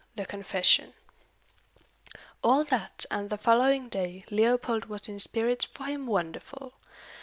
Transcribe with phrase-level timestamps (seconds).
[0.15, 0.93] THE CONFESSION.
[2.43, 6.73] All that and the following day Leopold was in spirits for him wonderful.